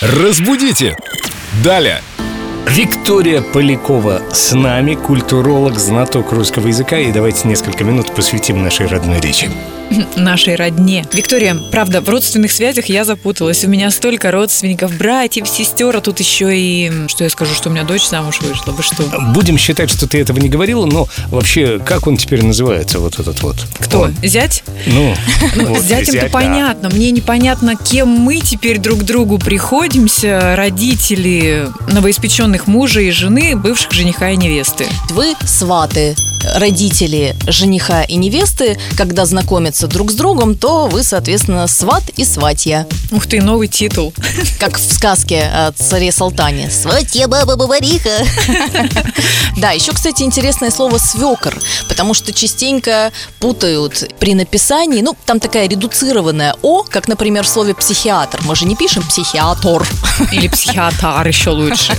[0.00, 0.96] Разбудите!
[1.62, 2.00] Далее!
[2.66, 6.98] Виктория Полякова с нами, культуролог, знаток русского языка.
[6.98, 9.50] И давайте несколько минут посвятим нашей родной речи.
[10.16, 11.04] нашей родне.
[11.12, 13.64] Виктория, правда, в родственных связях я запуталась.
[13.64, 16.92] У меня столько родственников, братьев, сестер, а тут еще и...
[17.08, 18.72] Что я скажу, что у меня дочь замуж вышла?
[18.72, 19.02] Вы что?
[19.34, 23.42] Будем считать, что ты этого не говорила, но вообще, как он теперь называется, вот этот
[23.42, 23.56] вот?
[23.78, 24.02] Кто?
[24.02, 24.16] Он?
[24.22, 24.62] Зять?
[24.86, 25.14] Ну,
[25.56, 26.28] Ну, вот, с зятем-то зять, да.
[26.30, 26.90] понятно.
[26.90, 30.54] Мне непонятно, кем мы теперь друг другу приходимся.
[30.56, 34.86] Родители новоиспеченных мужа и жены, бывших жениха и невесты.
[35.10, 36.14] Вы сваты,
[36.54, 42.86] родители жениха и невесты, когда знакомятся друг с другом, то вы, соответственно, сват и сватья.
[43.10, 44.12] Ух ты, новый титул.
[44.58, 46.70] Как в сказке о царе Салтане.
[46.70, 48.24] Сватья баба-бабариха.
[49.56, 51.54] Да, еще, кстати, интересное слово свекор,
[51.88, 57.74] потому что частенько путают при написании, ну, там такая редуцированная О, как, например, в слове
[57.74, 58.40] психиатр.
[58.44, 59.86] Мы же не пишем психиатр.
[60.32, 61.92] Или психиатр еще лучше.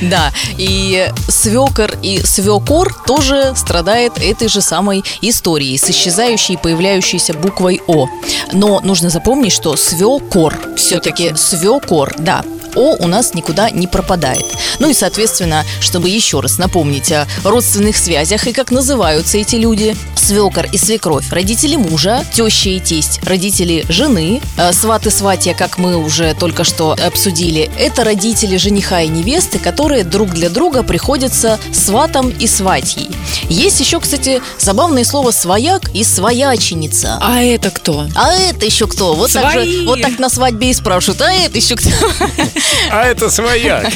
[0.00, 7.34] Да, и свекор и свекор тоже страдает этой же самой историей с исчезающей и появляющейся
[7.34, 8.08] буквой О.
[8.52, 12.44] Но нужно запомнить, что свекор все-таки свекор, да.
[12.76, 14.44] О у нас никуда не пропадает.
[14.78, 19.96] Ну и, соответственно, чтобы еще раз напомнить о родственных связях и как называются эти люди.
[20.14, 25.78] Свекор и свекровь– родители мужа, теща и тесть– родители жены, э, сват и сватья, как
[25.78, 31.58] мы уже только что обсудили, это родители жениха и невесты, которые друг для друга приходятся
[31.72, 33.10] сватом и сватьей.
[33.48, 37.18] Есть еще, кстати, забавное слово «свояк» и «свояченица».
[37.20, 38.06] А это кто?
[38.14, 39.14] А это еще кто?
[39.14, 39.86] Вот так, же, Свои.
[39.86, 41.88] вот так на свадьбе и спрашивают, а это еще кто?
[42.90, 43.86] А это свояк.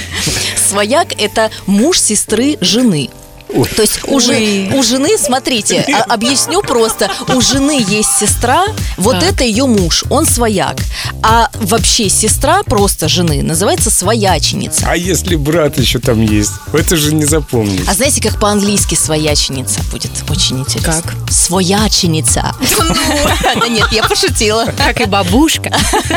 [0.57, 3.11] Свояк– это муж сестры жены.
[3.55, 3.69] Ой.
[3.69, 4.34] То есть у, жен-
[4.73, 4.79] Ой.
[4.79, 8.65] у жены, смотрите, а- объясню просто, у жены есть сестра,
[8.97, 9.31] вот Так.
[9.33, 10.77] это ее муж, он свояк.
[11.23, 14.87] А вообще сестра просто жены называется свояченица.
[14.89, 16.53] А если брат еще там есть?
[16.73, 17.83] Это же не запомнить.
[17.89, 20.11] А знаете, как по-английски свояченица будет?
[20.29, 21.03] Очень интересно.
[21.03, 21.30] Как?
[21.30, 22.55] Свояченица.
[23.61, 24.67] Да нет, я пошутила.
[24.77, 25.70] Как и бабушка.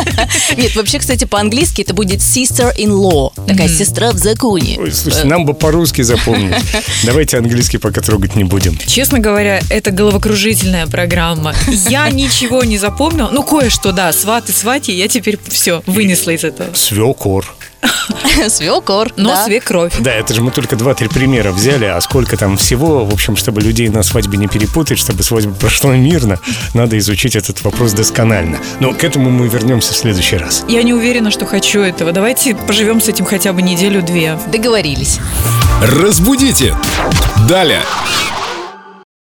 [0.57, 3.31] Нет, вообще, кстати, по-английски это будет sister-in-law.
[3.47, 4.77] Такая сестра в законе.
[4.79, 6.53] Ой, слушай, нам бы по-русски запомнить.
[7.23, 8.77] Давайте английский пока трогать не будем.
[8.85, 11.53] Честно говоря, это головокружительная программа.
[11.87, 13.29] Я ничего не запомнила.
[13.31, 16.73] Ну, кое-что, да, сваты, свати, я теперь все вынесла из этого.
[16.73, 17.45] Свекор.
[18.49, 19.13] Свекор.
[19.15, 19.45] Но да.
[19.45, 19.93] свекровь.
[19.99, 23.61] Да, это же мы только два-три примера взяли, а сколько там всего, в общем, чтобы
[23.61, 26.41] людей на свадьбе не перепутать, чтобы свадьба прошла мирно,
[26.73, 28.59] надо изучить этот вопрос досконально.
[28.81, 30.65] Но к этому мы вернемся в следующий раз.
[30.67, 32.11] Я не уверена, что хочу этого.
[32.11, 34.37] Давайте поживем с этим хотя бы неделю-две.
[34.51, 35.19] Договорились.
[35.85, 36.73] Разбудите!
[37.45, 37.83] Далее!